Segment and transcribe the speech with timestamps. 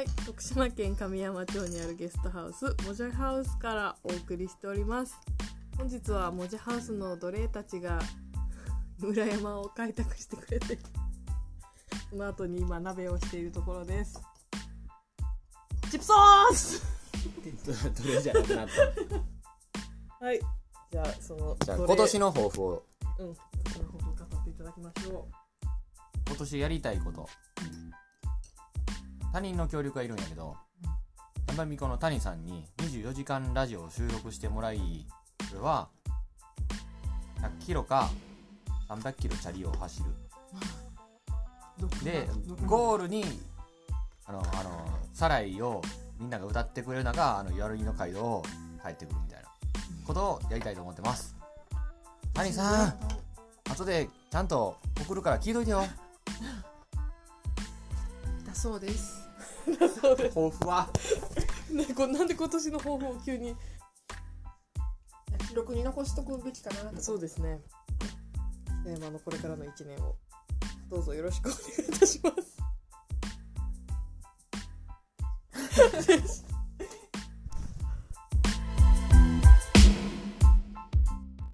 [0.00, 5.14] はい、徳島県神山町にあるゲストハウスモジャハウスからお送りしております。
[5.76, 8.00] 本日はモジャハウスの奴隷たちが
[9.02, 10.78] 裏山を開拓してくれて
[12.08, 14.18] その後に今鍋をしているところです。
[15.90, 16.82] チップソース！
[18.02, 18.68] どれじゃなくなっ
[20.18, 20.24] た。
[20.24, 20.40] はい
[20.92, 22.86] じゃあそのじゃあ今年の抱負を。
[23.18, 25.28] うん今年の抱負を語っていただきましょ
[26.26, 27.28] 今年やりたいこと
[29.32, 30.56] 他人の協力がいるんやけど
[31.48, 35.06] やまみこの谷さんに24時間ラジオを収録してもらい
[35.48, 35.88] それは
[37.40, 38.10] 100キロか
[38.88, 40.06] 300キロチャリを走る。
[41.86, 43.24] うでーゴールに
[44.26, 45.80] あのあのサライを
[46.18, 48.42] みんなが歌ってくれる中あのやる気の街道を
[48.84, 49.48] 帰ってくるみたいな
[50.06, 51.34] ことをやりたいと思ってます。
[52.34, 52.94] 谷さん
[53.70, 55.82] 後でちゃんと送るから聞いといてよ。
[58.46, 59.19] だそうです
[60.00, 60.88] そうです抱負は
[61.70, 63.54] ねこなんで今年の抱負を急に
[65.48, 67.60] 記録に残しとくべきかなとそうですね。
[68.84, 70.14] テーマのこれからの一年を
[70.88, 72.30] どうぞよろしくお願いいたしま
[76.30, 76.44] す。